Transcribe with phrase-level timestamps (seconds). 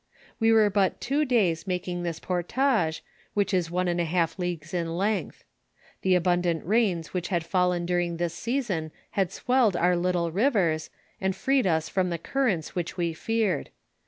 [0.39, 3.03] We were bui two days making this portage,
[3.35, 5.43] which is one and a half leagues in length.
[6.01, 10.89] The abundant rains which had fallen during this season had swelled our little rivers,
[11.21, 13.69] and freed us from the currents which we feared.